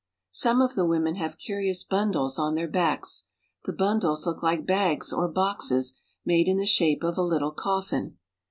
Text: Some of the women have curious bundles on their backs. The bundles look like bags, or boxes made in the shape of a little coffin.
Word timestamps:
Some 0.31 0.63
of 0.63 0.73
the 0.73 0.87
women 0.87 1.13
have 1.17 1.37
curious 1.37 1.83
bundles 1.83 2.39
on 2.39 2.55
their 2.55 2.67
backs. 2.67 3.25
The 3.65 3.73
bundles 3.73 4.25
look 4.25 4.41
like 4.41 4.65
bags, 4.65 5.13
or 5.13 5.27
boxes 5.29 5.95
made 6.25 6.47
in 6.47 6.57
the 6.57 6.65
shape 6.65 7.03
of 7.03 7.19
a 7.19 7.21
little 7.21 7.51
coffin. 7.51 8.17